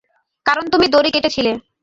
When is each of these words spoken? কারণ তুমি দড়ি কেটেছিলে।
কারণ 0.45 0.65
তুমি 0.73 0.85
দড়ি 0.87 1.09
কেটেছিলে। 1.11 1.51